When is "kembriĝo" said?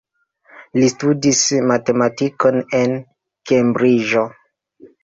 3.53-4.31